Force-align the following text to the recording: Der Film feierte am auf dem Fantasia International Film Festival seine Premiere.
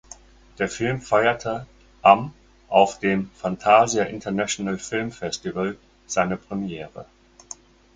Der 0.57 0.67
Film 0.67 0.99
feierte 0.99 1.67
am 2.01 2.33
auf 2.69 2.97
dem 2.97 3.29
Fantasia 3.35 4.05
International 4.05 4.79
Film 4.79 5.11
Festival 5.11 5.77
seine 6.07 6.37
Premiere. 6.37 7.05